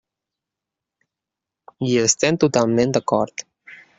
[1.87, 3.47] Hi estem totalment d'acord.